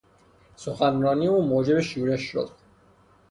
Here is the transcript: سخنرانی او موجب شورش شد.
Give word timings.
سخنرانی 0.55 1.27
او 1.27 1.47
موجب 1.47 1.79
شورش 1.79 2.21
شد. 2.21 2.49